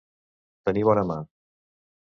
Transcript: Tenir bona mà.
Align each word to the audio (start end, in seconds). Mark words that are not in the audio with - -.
Tenir 0.69 0.87
bona 0.89 1.05
mà. 1.13 1.21